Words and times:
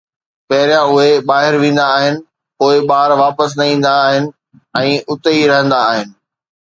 پهريان 0.49 0.85
اهي 0.95 1.11
ٻاهر 1.27 1.53
ويندا 1.63 1.85
آهن، 1.97 2.15
پوءِ 2.57 2.77
ٻار 2.89 3.09
واپس 3.21 3.49
نه 3.59 3.63
ايندا 3.69 3.93
آهن 4.07 4.27
۽ 4.85 4.97
اتي 5.13 5.31
ئي 5.35 5.47
رهندا 5.53 5.79
آهن 5.93 6.07